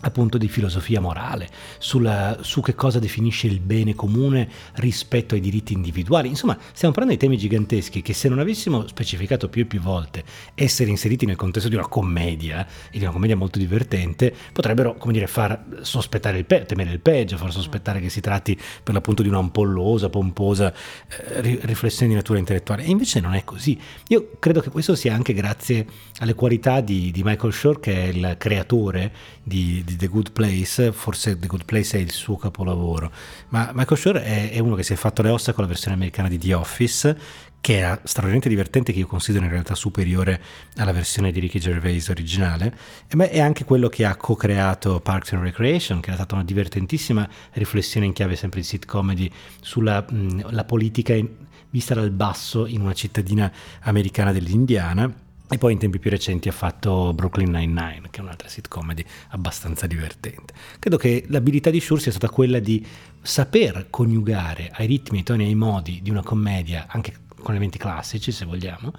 appunto 0.00 0.38
di 0.38 0.48
filosofia 0.48 1.00
morale, 1.00 1.48
sulla, 1.78 2.38
su 2.40 2.60
che 2.60 2.74
cosa 2.74 2.98
definisce 2.98 3.46
il 3.46 3.60
bene 3.60 3.94
comune 3.94 4.48
rispetto 4.74 5.34
ai 5.34 5.40
diritti 5.40 5.72
individuali. 5.72 6.28
Insomma, 6.28 6.56
stiamo 6.72 6.94
parlando 6.94 7.18
di 7.18 7.24
temi 7.24 7.36
giganteschi 7.36 8.02
che 8.02 8.12
se 8.12 8.28
non 8.28 8.38
avessimo 8.38 8.86
specificato 8.86 9.48
più 9.48 9.62
e 9.62 9.66
più 9.66 9.80
volte 9.80 10.24
essere 10.54 10.90
inseriti 10.90 11.26
nel 11.26 11.36
contesto 11.36 11.68
di 11.68 11.74
una 11.74 11.88
commedia, 11.88 12.66
e 12.90 12.98
di 12.98 13.02
una 13.02 13.12
commedia 13.12 13.36
molto 13.36 13.58
divertente, 13.58 14.34
potrebbero, 14.52 14.96
come 14.96 15.12
dire, 15.12 15.26
far 15.26 15.64
sospettare 15.80 16.38
il 16.38 16.44
peggio, 16.44 16.66
temere 16.66 16.92
il 16.92 17.00
peggio, 17.00 17.36
far 17.36 17.52
sospettare 17.52 18.00
che 18.00 18.08
si 18.08 18.20
tratti 18.20 18.58
per 18.82 18.94
l'appunto 18.94 19.22
di 19.22 19.28
una 19.28 19.38
ampollosa, 19.38 20.08
pomposa 20.08 20.72
eh, 20.72 21.58
riflessione 21.62 22.10
di 22.10 22.16
natura 22.16 22.38
intellettuale. 22.38 22.84
E 22.84 22.90
invece 22.90 23.20
non 23.20 23.34
è 23.34 23.44
così. 23.44 23.78
Io 24.08 24.32
credo 24.38 24.60
che 24.60 24.70
questo 24.70 24.94
sia 24.94 25.14
anche 25.14 25.32
grazie 25.32 25.86
alle 26.18 26.34
qualità 26.34 26.80
di, 26.80 27.10
di 27.10 27.22
Michael 27.22 27.52
Shore, 27.52 27.80
che 27.80 27.94
è 27.94 28.06
il 28.08 28.34
creatore 28.38 29.12
di 29.42 29.82
di 29.90 29.96
The 29.96 30.06
Good 30.06 30.32
Place, 30.32 30.92
forse 30.92 31.38
The 31.38 31.46
Good 31.46 31.64
Place 31.64 31.98
è 31.98 32.00
il 32.00 32.12
suo 32.12 32.36
capolavoro, 32.36 33.10
ma 33.48 33.70
Michael 33.74 33.98
Shore 33.98 34.22
è, 34.22 34.50
è 34.52 34.58
uno 34.58 34.74
che 34.74 34.82
si 34.82 34.92
è 34.92 34.96
fatto 34.96 35.22
le 35.22 35.30
ossa 35.30 35.52
con 35.52 35.64
la 35.64 35.68
versione 35.68 35.96
americana 35.96 36.28
di 36.28 36.38
The 36.38 36.54
Office, 36.54 37.18
che 37.60 37.80
è 37.80 37.98
straordinariamente 38.04 38.48
divertente, 38.48 38.92
che 38.92 39.00
io 39.00 39.06
considero 39.06 39.44
in 39.44 39.50
realtà 39.50 39.74
superiore 39.74 40.40
alla 40.76 40.92
versione 40.92 41.30
di 41.30 41.40
Ricky 41.40 41.58
Gervais 41.58 42.08
originale, 42.08 42.74
ma 43.14 43.28
è 43.28 43.40
anche 43.40 43.64
quello 43.64 43.88
che 43.88 44.04
ha 44.06 44.16
co-creato 44.16 45.00
Parks 45.00 45.32
and 45.32 45.42
Recreation, 45.42 46.00
che 46.00 46.10
è 46.10 46.14
stata 46.14 46.34
una 46.34 46.44
divertentissima 46.44 47.28
riflessione 47.52 48.06
in 48.06 48.12
chiave 48.12 48.36
sempre 48.36 48.60
di 48.60 48.66
sitcomedy 48.66 49.30
sulla 49.60 50.04
mh, 50.08 50.64
politica 50.66 51.12
in, 51.12 51.28
vista 51.68 51.94
dal 51.94 52.10
basso 52.10 52.66
in 52.66 52.80
una 52.80 52.94
cittadina 52.94 53.52
americana 53.80 54.32
dell'Indiana 54.32 55.28
e 55.50 55.58
poi 55.58 55.72
in 55.72 55.78
tempi 55.78 55.98
più 55.98 56.10
recenti 56.10 56.48
ha 56.48 56.52
fatto 56.52 57.12
Brooklyn 57.12 57.50
Nine-Nine, 57.50 58.08
che 58.10 58.20
è 58.20 58.22
un'altra 58.22 58.48
sitcomedy 58.48 59.04
abbastanza 59.30 59.86
divertente. 59.86 60.54
Credo 60.78 60.96
che 60.96 61.24
l'abilità 61.28 61.70
di 61.70 61.80
Shur 61.80 62.00
sia 62.00 62.12
stata 62.12 62.28
quella 62.28 62.60
di 62.60 62.86
saper 63.20 63.88
coniugare 63.90 64.70
ai 64.72 64.86
ritmi, 64.86 65.18
ai 65.18 65.24
toni 65.24 65.44
ai 65.44 65.56
modi 65.56 66.00
di 66.02 66.10
una 66.10 66.22
commedia, 66.22 66.86
anche 66.88 67.14
con 67.40 67.54
elementi 67.54 67.78
classici 67.78 68.30
se 68.30 68.44
vogliamo, 68.44 68.92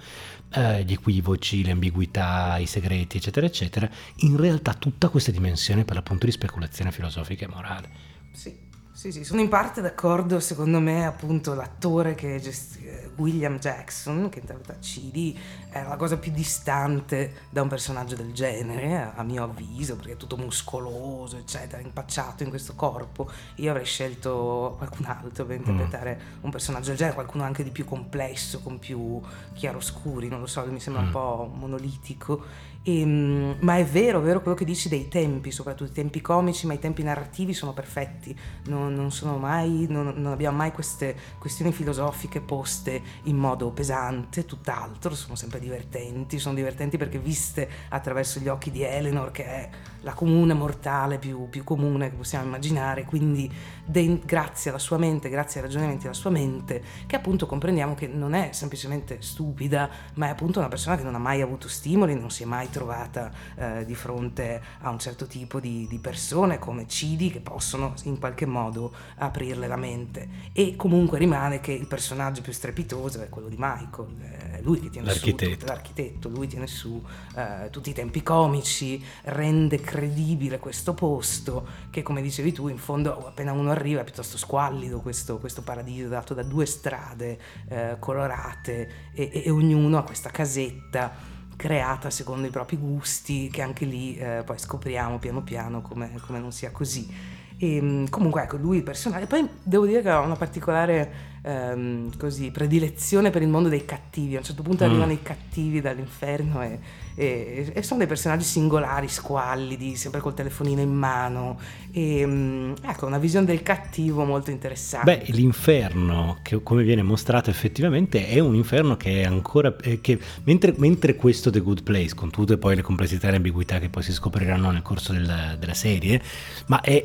eh, 0.50 0.84
gli 0.84 0.92
equivoci, 0.92 1.64
le 1.64 1.70
ambiguità, 1.70 2.58
i 2.58 2.66
segreti, 2.66 3.16
eccetera, 3.16 3.46
eccetera, 3.46 3.88
in 4.16 4.36
realtà 4.36 4.74
tutta 4.74 5.08
questa 5.08 5.30
dimensione 5.30 5.84
per 5.84 5.94
l'appunto 5.94 6.26
di 6.26 6.32
speculazione 6.32 6.92
filosofica 6.92 7.46
e 7.46 7.48
morale. 7.48 7.88
Sì, 8.32 8.54
sì, 9.02 9.10
sì, 9.10 9.24
sono 9.24 9.40
in 9.40 9.48
parte 9.48 9.80
d'accordo, 9.80 10.38
secondo 10.38 10.78
me 10.78 11.04
appunto 11.04 11.54
l'attore 11.54 12.14
che 12.14 12.38
gest- 12.38 12.78
William 13.16 13.58
Jackson, 13.58 14.28
che 14.28 14.38
interpreta 14.38 14.78
Cidi, 14.78 15.36
è 15.68 15.82
la 15.82 15.96
cosa 15.96 16.18
più 16.18 16.30
distante 16.30 17.46
da 17.50 17.62
un 17.62 17.68
personaggio 17.68 18.14
del 18.14 18.32
genere, 18.32 19.10
a 19.12 19.24
mio 19.24 19.42
avviso, 19.42 19.96
perché 19.96 20.12
è 20.12 20.16
tutto 20.16 20.36
muscoloso, 20.36 21.36
eccetera, 21.36 21.82
impacciato 21.82 22.44
in 22.44 22.50
questo 22.50 22.76
corpo. 22.76 23.28
Io 23.56 23.70
avrei 23.70 23.86
scelto 23.86 24.76
qualcun 24.78 25.06
altro 25.06 25.46
per 25.46 25.56
interpretare 25.56 26.20
mm. 26.22 26.44
un 26.44 26.50
personaggio 26.52 26.90
del 26.90 26.96
genere, 26.98 27.16
qualcuno 27.16 27.42
anche 27.42 27.64
di 27.64 27.70
più 27.70 27.84
complesso, 27.84 28.60
con 28.60 28.78
più 28.78 29.20
chiaroscuri, 29.54 30.28
non 30.28 30.38
lo 30.38 30.46
so, 30.46 30.64
mi 30.66 30.78
sembra 30.78 31.02
mm. 31.02 31.06
un 31.06 31.10
po' 31.10 31.50
monolitico 31.52 32.70
e, 32.84 33.00
ehm, 33.00 33.56
ma 33.60 33.76
è 33.76 33.84
vero, 33.84 34.20
è 34.20 34.22
vero 34.22 34.40
quello 34.40 34.56
che 34.56 34.64
dici 34.64 34.88
dei 34.88 35.08
tempi, 35.08 35.50
soprattutto 35.50 35.90
i 35.90 35.94
tempi 35.94 36.20
comici, 36.20 36.66
ma 36.66 36.74
i 36.74 36.78
tempi 36.78 37.02
narrativi 37.02 37.54
sono 37.54 37.72
perfetti, 37.72 38.36
non, 38.66 38.91
non, 38.94 39.10
mai, 39.40 39.86
non, 39.88 40.12
non 40.16 40.32
abbiamo 40.32 40.56
mai 40.56 40.72
queste 40.72 41.16
questioni 41.38 41.72
filosofiche 41.72 42.40
poste 42.40 43.00
in 43.24 43.36
modo 43.36 43.70
pesante, 43.70 44.44
tutt'altro, 44.44 45.14
sono 45.14 45.34
sempre 45.34 45.58
divertenti, 45.58 46.38
sono 46.38 46.54
divertenti 46.54 46.96
perché 46.96 47.18
viste 47.18 47.68
attraverso 47.88 48.40
gli 48.40 48.48
occhi 48.48 48.70
di 48.70 48.82
Eleanor, 48.82 49.30
che 49.30 49.44
è 49.44 49.68
la 50.02 50.12
comune 50.14 50.54
mortale 50.54 51.18
più, 51.18 51.48
più 51.48 51.64
comune 51.64 52.10
che 52.10 52.16
possiamo 52.16 52.46
immaginare, 52.46 53.04
quindi 53.04 53.50
de, 53.84 54.20
grazie 54.24 54.70
alla 54.70 54.78
sua 54.78 54.98
mente, 54.98 55.28
grazie 55.28 55.60
ai 55.60 55.66
ragionamenti 55.66 56.02
della 56.02 56.14
sua 56.14 56.30
mente, 56.30 56.82
che 57.06 57.16
appunto 57.16 57.46
comprendiamo 57.46 57.94
che 57.94 58.06
non 58.06 58.34
è 58.34 58.50
semplicemente 58.52 59.18
stupida, 59.20 59.88
ma 60.14 60.26
è 60.26 60.30
appunto 60.30 60.58
una 60.58 60.68
persona 60.68 60.96
che 60.96 61.02
non 61.02 61.14
ha 61.14 61.18
mai 61.18 61.40
avuto 61.40 61.68
stimoli, 61.68 62.18
non 62.18 62.30
si 62.30 62.42
è 62.42 62.46
mai 62.46 62.68
trovata 62.70 63.30
eh, 63.56 63.84
di 63.84 63.94
fronte 63.94 64.60
a 64.80 64.90
un 64.90 64.98
certo 64.98 65.26
tipo 65.26 65.60
di, 65.60 65.86
di, 65.88 65.98
persone 65.98 66.58
come 66.58 66.88
Cidi 66.88 67.30
che 67.30 67.40
possono 67.40 67.94
in 68.04 68.18
qualche 68.18 68.46
modo 68.46 68.81
aprirle 69.16 69.66
la 69.66 69.76
mente. 69.76 70.28
E 70.52 70.76
comunque 70.76 71.18
rimane 71.18 71.60
che 71.60 71.72
il 71.72 71.86
personaggio 71.86 72.40
più 72.40 72.52
strepitoso 72.52 73.20
è 73.20 73.28
quello 73.28 73.48
di 73.48 73.56
Michael, 73.58 74.16
è 74.20 74.60
lui 74.62 74.80
che 74.80 74.90
tiene 74.90 75.08
l'architetto. 75.08 75.60
su 75.60 75.66
l'architetto, 75.66 76.28
lui 76.28 76.46
tiene 76.46 76.66
su 76.66 77.02
eh, 77.36 77.68
tutti 77.70 77.90
i 77.90 77.92
tempi 77.92 78.22
comici, 78.22 79.04
rende 79.24 79.80
credibile 79.80 80.58
questo 80.58 80.94
posto 80.94 81.66
che 81.90 82.02
come 82.02 82.22
dicevi 82.22 82.52
tu 82.52 82.68
in 82.68 82.78
fondo 82.78 83.26
appena 83.26 83.52
uno 83.52 83.70
arriva 83.70 84.00
è 84.00 84.04
piuttosto 84.04 84.38
squallido 84.38 85.00
questo, 85.00 85.38
questo 85.38 85.62
paradiso 85.62 86.08
dato 86.08 86.34
da 86.34 86.42
due 86.42 86.66
strade 86.66 87.38
eh, 87.68 87.96
colorate 87.98 89.10
e, 89.12 89.30
e, 89.32 89.42
e 89.44 89.50
ognuno 89.50 89.98
ha 89.98 90.02
questa 90.02 90.30
casetta 90.30 91.30
creata 91.56 92.10
secondo 92.10 92.46
i 92.46 92.50
propri 92.50 92.76
gusti, 92.76 93.48
che 93.48 93.62
anche 93.62 93.84
lì 93.84 94.16
eh, 94.16 94.42
poi 94.44 94.58
scopriamo 94.58 95.18
piano 95.18 95.42
piano 95.42 95.80
come, 95.80 96.18
come 96.26 96.40
non 96.40 96.50
sia 96.50 96.70
così. 96.70 97.40
E, 97.56 97.76
ehm, 97.76 98.08
comunque 98.08 98.42
ecco, 98.42 98.56
lui 98.56 98.78
il 98.78 98.82
personaggio, 98.82 99.26
poi 99.26 99.48
devo 99.62 99.86
dire 99.86 100.02
che 100.02 100.08
ha 100.08 100.20
una 100.20 100.36
particolare 100.36 101.30
ehm, 101.42 102.16
così, 102.16 102.50
predilezione 102.50 103.30
per 103.30 103.42
il 103.42 103.48
mondo 103.48 103.68
dei 103.68 103.84
cattivi, 103.84 104.36
a 104.36 104.38
un 104.38 104.44
certo 104.44 104.62
punto 104.62 104.84
mm. 104.84 104.88
arrivano 104.88 105.12
i 105.12 105.22
cattivi 105.22 105.80
dall'inferno 105.80 106.62
e, 106.62 106.78
e, 107.14 107.72
e, 107.74 107.82
sono 107.82 107.98
dei 107.98 108.08
personaggi 108.08 108.44
singolari, 108.44 109.08
squallidi, 109.08 109.96
sempre 109.96 110.20
col 110.20 110.34
telefonino 110.34 110.80
in 110.80 110.92
mano, 110.92 111.58
e 111.90 112.20
ehm, 112.20 112.74
ecco 112.82 113.06
una 113.06 113.18
visione 113.18 113.46
del 113.46 113.62
cattivo 113.62 114.24
molto 114.24 114.50
interessante. 114.50 115.16
Beh, 115.16 115.32
l'inferno, 115.32 116.38
che 116.42 116.62
come 116.62 116.82
viene 116.82 117.02
mostrato 117.02 117.50
effettivamente, 117.50 118.26
è 118.28 118.38
un 118.38 118.54
inferno 118.54 118.96
che 118.96 119.22
è 119.22 119.24
ancora, 119.24 119.74
eh, 119.82 120.00
che 120.00 120.18
mentre, 120.44 120.74
mentre, 120.76 121.16
questo 121.16 121.50
The 121.50 121.60
Good 121.60 121.82
Place, 121.82 122.14
con 122.14 122.30
tutte 122.30 122.56
poi 122.56 122.76
le 122.76 122.82
complessità 122.82 123.28
e 123.28 123.30
le 123.30 123.36
ambiguità 123.36 123.78
che 123.78 123.88
poi 123.88 124.02
si 124.02 124.12
scopriranno 124.12 124.70
nel 124.70 124.82
corso 124.82 125.12
della, 125.12 125.56
della 125.58 125.74
serie, 125.74 126.22
ma 126.66 126.80
è 126.80 127.04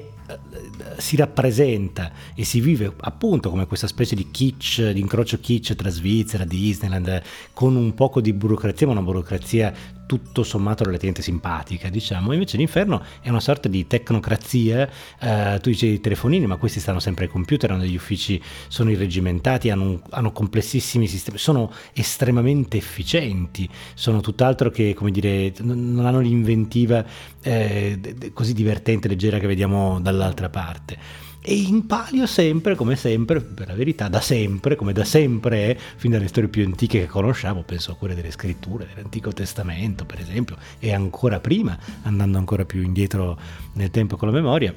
si 0.98 1.16
rappresenta 1.16 2.12
e 2.36 2.44
si 2.44 2.60
vive 2.60 2.94
appunto 3.02 3.50
come 3.50 3.66
questa 3.66 3.88
specie 3.88 4.16
di 4.16 4.30
kitsch, 4.30 4.92
di 4.92 5.00
incrocio 5.00 5.40
kitsch 5.40 5.76
tra 5.76 5.90
Svizzera, 5.90 6.46
Disneyland, 6.46 7.22
con 7.54 7.76
un 7.76 7.94
poco 7.94 8.22
di 8.22 8.34
burocrazia, 8.34 8.88
ma 8.88 8.94
una 8.94 9.02
burocrazia 9.02 9.74
tutto 10.08 10.42
sommato 10.42 10.84
relativamente 10.84 11.22
simpatica, 11.22 11.90
diciamo. 11.90 12.34
Invece 12.34 12.58
l'inferno 12.58 13.04
è 13.22 13.30
una 13.30 13.40
sorta 13.40 13.70
di 13.70 13.86
tecnocrazia. 13.86 14.90
Eh, 15.20 15.60
tu 15.62 15.70
dici 15.70 15.86
i 15.88 16.00
telefonini, 16.00 16.48
ma 16.48 16.56
questi 16.56 16.80
stanno 16.80 17.00
sempre 17.00 17.26
ai 17.26 17.30
computer, 17.30 17.70
hanno 17.70 17.82
degli 17.82 17.96
uffici, 17.96 18.42
sono 18.68 18.90
irregimentati, 18.90 19.70
hanno, 19.70 19.84
un, 19.84 20.00
hanno 20.10 20.32
complessissimi 20.32 21.06
sistemi, 21.06 21.38
sono 21.38 21.72
estremamente 21.94 22.78
efficienti, 22.78 23.70
sono 23.94 24.22
tutt'altro 24.22 24.72
che, 24.72 24.96
come 24.96 25.12
dire, 25.12 25.54
non 25.60 26.04
hanno 26.06 26.22
l'inventiva 26.22 27.06
eh, 27.44 28.00
così 28.34 28.54
divertente, 28.54 29.08
leggera 29.08 29.38
che 29.38 29.46
vediamo 29.46 30.00
dall'altra 30.00 30.50
parte 30.50 31.26
e 31.42 31.56
in 31.56 31.86
palio 31.86 32.26
sempre, 32.26 32.76
come 32.76 32.96
sempre, 32.96 33.42
per 33.42 33.68
la 33.68 33.74
verità, 33.74 34.08
da 34.08 34.20
sempre, 34.22 34.76
come 34.76 34.94
da 34.94 35.04
sempre 35.04 35.72
è, 35.72 35.78
fin 35.96 36.12
dalle 36.12 36.28
storie 36.28 36.50
più 36.50 36.66
antiche 36.66 37.02
che 37.02 37.08
conosciamo, 37.08 37.64
penso 37.64 37.92
a 37.92 37.96
quelle 37.96 38.16
delle 38.16 38.32
scritture, 38.32 38.88
dell'Antico 38.94 39.32
Testamento 39.32 40.06
per 40.06 40.20
esempio, 40.20 40.58
e 40.80 40.94
ancora 40.94 41.40
prima, 41.40 41.78
andando 42.04 42.38
ancora 42.38 42.66
più 42.66 42.82
indietro 42.82 43.40
nel 43.74 43.92
tempo 43.92 44.18
con 44.18 44.30
la 44.30 44.34
memoria, 44.34 44.76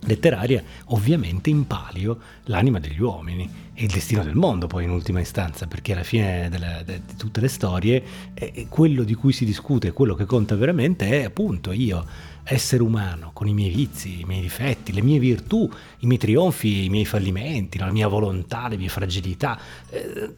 letteraria, 0.00 0.62
ovviamente 0.86 1.50
in 1.50 1.66
palio 1.66 2.18
l'anima 2.44 2.78
degli 2.78 3.00
uomini 3.00 3.50
e 3.74 3.84
il 3.84 3.90
destino 3.90 4.22
del 4.22 4.34
mondo 4.34 4.66
poi 4.66 4.84
in 4.84 4.90
ultima 4.90 5.20
istanza, 5.20 5.66
perché 5.66 5.92
alla 5.92 6.02
fine 6.02 6.48
della, 6.48 6.82
de, 6.82 7.02
di 7.06 7.16
tutte 7.16 7.40
le 7.40 7.48
storie 7.48 8.02
eh, 8.34 8.66
quello 8.68 9.02
di 9.04 9.14
cui 9.14 9.32
si 9.32 9.44
discute, 9.44 9.92
quello 9.92 10.14
che 10.14 10.24
conta 10.24 10.54
veramente 10.56 11.08
è 11.08 11.24
appunto 11.24 11.72
io 11.72 12.04
essere 12.44 12.82
umano, 12.82 13.30
con 13.34 13.46
i 13.46 13.52
miei 13.52 13.70
vizi, 13.70 14.20
i 14.20 14.24
miei 14.24 14.40
difetti, 14.40 14.92
le 14.92 15.02
mie 15.02 15.18
virtù, 15.18 15.70
i 15.98 16.06
miei 16.06 16.18
trionfi, 16.18 16.84
i 16.84 16.88
miei 16.88 17.04
fallimenti, 17.04 17.78
la 17.78 17.90
mia 17.90 18.08
volontà, 18.08 18.68
le 18.68 18.78
mie 18.78 18.88
fragilità, 18.88 19.60
eh, 19.90 20.34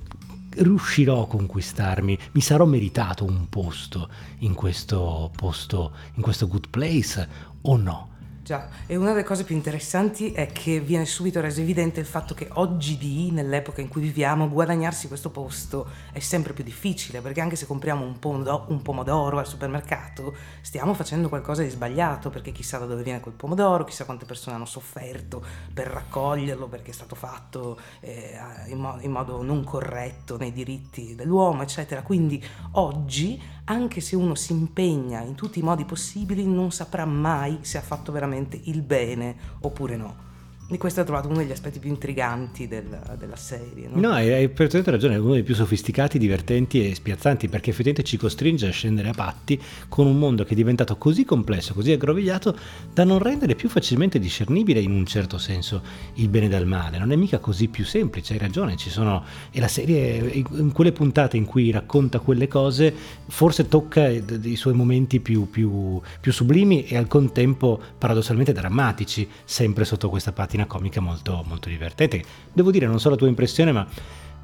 riuscirò 0.57 1.23
a 1.23 1.27
conquistarmi, 1.29 2.19
mi 2.33 2.41
sarò 2.41 2.65
meritato 2.65 3.25
un 3.25 3.49
posto 3.49 4.09
in 4.39 4.55
questo 4.55 5.31
posto, 5.37 5.93
in 6.15 6.23
questo 6.23 6.49
good 6.49 6.69
place 6.69 7.29
o 7.63 7.77
no? 7.77 8.10
Già, 8.51 8.69
e 8.87 8.97
una 8.97 9.11
delle 9.11 9.23
cose 9.23 9.45
più 9.45 9.55
interessanti 9.55 10.33
è 10.33 10.49
che 10.51 10.81
viene 10.81 11.07
subito 11.07 11.41
reso 11.41 11.61
evidente 11.61 12.01
il 12.01 12.07
fatto 12.07 12.35
che 12.35 12.49
oggi 12.55 13.31
nell'epoca 13.31 13.81
in 13.81 13.87
cui 13.87 14.01
viviamo, 14.01 14.49
guadagnarsi 14.49 15.07
questo 15.07 15.31
posto 15.31 15.87
è 16.11 16.19
sempre 16.19 16.53
più 16.53 16.65
difficile, 16.65 17.21
perché 17.21 17.41
anche 17.41 17.55
se 17.55 17.65
compriamo 17.65 18.05
un 18.05 18.19
pomodoro, 18.19 18.65
un 18.71 18.83
pomodoro 18.83 19.39
al 19.39 19.47
supermercato, 19.47 20.35
stiamo 20.63 20.95
facendo 20.95 21.29
qualcosa 21.29 21.63
di 21.63 21.69
sbagliato, 21.69 22.29
perché 22.29 22.51
chissà 22.51 22.79
da 22.79 22.87
dove 22.87 23.05
viene 23.05 23.21
quel 23.21 23.35
pomodoro, 23.35 23.85
chissà 23.85 24.05
quante 24.05 24.25
persone 24.25 24.57
hanno 24.57 24.65
sofferto 24.65 25.45
per 25.73 25.87
raccoglierlo, 25.87 26.67
perché 26.67 26.91
è 26.91 26.95
stato 26.95 27.15
fatto 27.15 27.79
eh, 28.01 28.37
in, 28.67 28.79
mo- 28.79 28.99
in 29.01 29.13
modo 29.13 29.45
non 29.45 29.63
corretto 29.63 30.37
nei 30.37 30.53
diritti 30.53 31.15
dell'uomo, 31.15 31.63
eccetera. 31.63 32.03
Quindi 32.03 32.45
oggi, 32.73 33.41
anche 33.67 34.01
se 34.01 34.17
uno 34.17 34.35
si 34.35 34.51
impegna 34.51 35.21
in 35.21 35.37
tutti 35.37 35.61
i 35.61 35.63
modi 35.63 35.85
possibili, 35.85 36.45
non 36.45 36.73
saprà 36.73 37.05
mai 37.05 37.59
se 37.61 37.79
ha 37.79 37.81
fatto 37.81 38.11
veramente 38.11 38.39
veramente 38.41 38.61
il 38.65 38.83
bene 38.83 39.37
oppure 39.61 39.97
no. 39.97 40.29
E 40.73 40.79
questo 40.79 41.01
ho 41.01 41.05
trovato 41.05 41.27
uno 41.27 41.39
degli 41.39 41.51
aspetti 41.51 41.81
più 41.81 41.91
intriganti 41.91 42.69
del, 42.69 42.87
della 43.19 43.35
serie. 43.35 43.89
No, 43.89 44.01
no 44.01 44.11
hai, 44.13 44.33
hai 44.33 44.49
perfettamente 44.49 44.93
ragione, 44.93 45.17
è 45.17 45.19
uno 45.19 45.33
dei 45.33 45.43
più 45.43 45.57
sofisticati, 45.57 46.17
divertenti 46.17 46.89
e 46.89 46.95
spiazzanti 46.95 47.49
perché 47.49 47.71
effettivamente 47.71 48.05
ci 48.05 48.17
costringe 48.17 48.69
a 48.69 48.71
scendere 48.71 49.09
a 49.09 49.13
patti 49.13 49.61
con 49.89 50.07
un 50.07 50.17
mondo 50.17 50.45
che 50.45 50.53
è 50.53 50.55
diventato 50.55 50.97
così 50.97 51.25
complesso, 51.25 51.75
così 51.75 51.91
aggrovigliato 51.91 52.57
da 52.95 53.03
non 53.03 53.19
rendere 53.19 53.57
più 53.57 53.69
facilmente 53.69 54.21
discernibile 54.21 54.79
in 54.79 54.93
un 54.93 55.05
certo 55.07 55.39
senso 55.39 55.83
il 56.15 56.29
bene 56.29 56.49
dal 56.49 56.67
male. 56.67 56.99
Non 56.99 57.11
è 57.11 57.17
mica 57.17 57.41
così 57.41 57.67
più 57.67 57.85
semplice, 57.85 58.35
hai 58.35 58.39
ragione, 58.39 58.77
ci 58.77 58.91
sono... 58.91 59.25
e 59.51 59.59
la 59.59 59.69
serie 59.69 60.19
in 60.33 60.71
quelle 60.71 60.93
puntate 60.93 61.37
in 61.37 61.47
cui 61.47 61.73
racconta 61.73 62.21
quelle 62.21 62.47
cose 62.47 62.95
forse 63.27 63.67
tocca 63.67 64.09
i 64.09 64.55
suoi 64.55 64.75
momenti 64.75 65.19
più, 65.19 65.51
più, 65.51 66.01
più 66.21 66.33
sublimi 66.33 66.87
e 66.87 66.97
al 66.97 67.09
contempo 67.09 67.81
paradossalmente 67.99 68.53
drammatici, 68.53 69.29
sempre 69.45 69.85
sotto 69.85 70.09
questa 70.09 70.31
patina 70.31 70.59
patina 70.61 70.67
comica 70.67 71.01
molto, 71.01 71.45
molto 71.47 71.69
divertente. 71.69 72.23
Devo 72.53 72.71
dire, 72.71 72.87
non 72.87 73.01
so 73.01 73.11
la 73.11 73.17
tua 73.17 73.29
impressione, 73.29 73.73
ma 73.73 73.87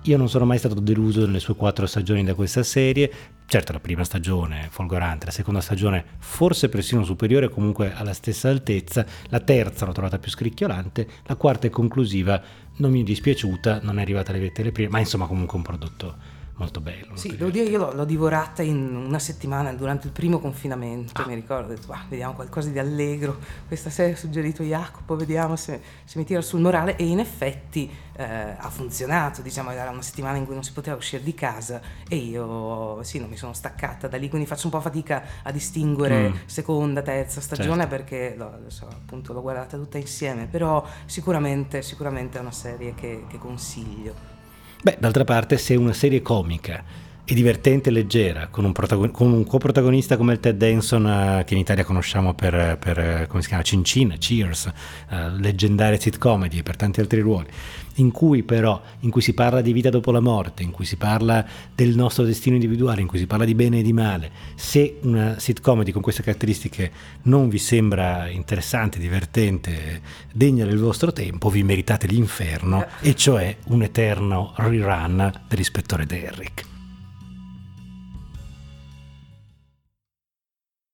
io 0.03 0.17
non 0.17 0.29
sono 0.29 0.45
mai 0.45 0.59
stato 0.59 0.79
deluso 0.79 1.27
nelle 1.27 1.41
sue 1.41 1.57
quattro 1.57 1.87
stagioni 1.87 2.25
da 2.25 2.35
questa 2.35 2.63
serie. 2.63 3.11
Certo, 3.47 3.73
la 3.73 3.81
prima 3.81 4.05
stagione 4.05 4.69
folgorante, 4.71 5.27
la 5.27 5.33
seconda 5.33 5.61
stagione 5.61 6.05
forse 6.19 6.69
persino 6.69 7.05
superiore, 7.05 7.49
comunque 7.49 7.93
alla 7.93 8.13
stessa 8.13 8.49
altezza. 8.49 9.05
La 9.29 9.41
terza 9.41 9.85
l'ho 9.85 9.93
trovata 9.93 10.19
più 10.19 10.31
scricchiolante. 10.31 11.09
La 11.25 11.37
quarta 11.37 11.67
e 11.67 11.71
conclusiva 11.71 12.41
non 12.77 12.91
mi 12.91 13.01
è 13.01 13.05
dispiaciuta, 13.05 13.81
non 13.83 13.99
è 13.99 14.03
arrivata 14.03 14.31
alle 14.31 14.41
vette 14.41 14.63
le 14.63 14.73
prime, 14.73 14.91
ma 14.91 14.99
insomma, 14.99 15.27
comunque 15.27 15.57
un 15.57 15.63
prodotto 15.63 16.36
molto 16.57 16.81
bello. 16.81 17.17
Sì, 17.17 17.37
devo 17.37 17.51
dire, 17.51 17.69
io 17.69 17.79
l'ho, 17.79 17.93
l'ho, 17.93 18.05
divorata 18.05 18.63
in 18.63 18.95
una 18.95 19.19
settimana 19.19 19.73
durante 19.73 20.07
il 20.07 20.13
primo 20.13 20.39
confinamento, 20.39 21.21
ah. 21.21 21.27
mi 21.27 21.35
ricordo, 21.35 21.73
ho 21.73 21.75
detto, 21.77 21.93
ah, 21.93 22.05
vediamo 22.09 22.33
qualcosa 22.35 22.71
di 22.71 22.79
allegro, 22.79 23.39
questa 23.67 23.91
serie 23.91 24.15
ha 24.15 24.17
suggerito 24.17 24.63
Jacopo, 24.63 25.17
vediamo 25.17 25.57
se, 25.57 25.81
se 26.05 26.19
mi 26.19 26.25
tira 26.25 26.41
sul 26.41 26.61
morale 26.61 26.97
e 26.97 27.05
in 27.05 27.19
effetti 27.19 27.91
eh, 28.17 28.25
ha 28.25 28.71
funzionato, 28.71 29.43
diciamo, 29.43 29.71
era 29.71 29.91
una 29.91 30.03
settimana 30.03 30.39
in 30.39 30.47
cui 30.47 30.55
non 30.55 30.63
si 30.63 30.73
poteva 30.73 30.97
uscire 30.97 31.23
di 31.23 31.35
casa 31.35 31.81
e 32.09 32.17
io 32.17 33.03
sì, 33.03 33.19
non 33.19 33.29
mi 33.29 33.37
sono 33.37 33.53
staccata 33.53 34.09
da 34.09 34.17
lì, 34.17 34.31
quindi 34.31 34.47
faccio 34.47 34.67
un 34.67 34.73
po' 34.73 34.81
fatica 34.81 35.23
a 35.43 35.53
distinguere 35.53 36.31
mm. 36.31 36.35
seconda, 36.47 37.03
terza 37.03 37.43
stagione 37.43 37.83
certo. 37.83 37.97
perché 37.97 38.35
lo, 38.37 38.61
so, 38.69 38.87
appunto 38.87 39.35
l'ho 39.35 39.43
guardata 39.43 39.77
tutta 39.77 39.99
insieme, 39.99 40.47
però 40.47 40.83
sicuramente, 41.05 41.83
sicuramente 41.83 42.39
è 42.39 42.41
una 42.41 42.51
serie 42.51 42.95
che, 42.95 43.25
che 43.29 43.39
consiglio. 43.39 44.36
Beh, 44.83 44.97
d'altra 45.01 45.25
parte, 45.25 45.59
se 45.59 45.77
una 45.77 45.93
serie 45.95 46.23
comica 46.23 46.85
è 47.27 47.35
divertente 47.35 47.89
e 47.89 47.93
leggera, 47.93 48.47
con 48.47 48.65
un, 48.65 48.71
protagon- 48.71 49.11
con 49.11 49.33
un 49.33 49.45
coprotagonista 49.45 50.17
come 50.17 50.35
il 50.35 50.39
Ted 50.39 50.57
Danson, 50.57 51.05
uh, 51.41 51.45
che 51.45 51.55
in 51.55 51.61
Italia 51.61 51.83
conosciamo 51.83 52.35
per, 52.35 52.79
per 52.79 53.27
come 53.27 53.43
si 53.43 53.49
chiama, 53.49 53.65
Cin 53.65 53.83
Cin, 53.83 54.15
Cheers, 54.17 54.73
uh, 55.11 55.15
leggendarie 55.37 55.99
sitcomedy 55.99 56.59
e 56.59 56.63
per 56.63 56.77
tanti 56.77 57.01
altri 57.01 57.19
ruoli, 57.19 57.49
in 57.95 58.13
cui 58.13 58.45
però, 58.45 58.81
in 59.01 59.11
cui 59.11 59.23
si 59.23 59.33
parla 59.33 59.61
di 59.61 59.73
vita 59.73 59.91
dopo 59.91 60.13
la 60.13 60.21
morte, 60.21 60.63
in 60.63 60.71
cui 60.71 60.85
si 60.85 60.95
parla 60.95 61.45
del 61.75 61.97
nostro 61.97 62.23
destino 62.23 62.55
individuale, 62.55 63.01
in 63.01 63.09
cui 63.09 63.19
si 63.19 63.27
parla 63.27 63.45
di 63.45 63.57
bene 63.57 63.81
e 63.81 63.83
di 63.83 63.93
male, 63.93 64.31
se 64.55 64.99
una 65.03 65.37
sitcomedy 65.41 65.91
con 65.91 66.03
queste 66.03 66.23
caratteristiche 66.23 66.93
non 67.23 67.49
vi 67.49 67.59
sembra 67.59 68.29
interessante, 68.29 69.01
divertente, 69.01 70.01
degna 70.33 70.65
del 70.65 70.79
vostro 70.79 71.13
tempo, 71.13 71.51
vi 71.51 71.65
meritate 71.65 72.07
l'inferno, 72.07 72.87
e 73.01 73.17
cioè 73.17 73.57
un 73.65 73.83
eterno 73.83 74.53
rerun 74.55 75.33
dell'ispettore 75.49 76.07
Derrick. 76.07 76.75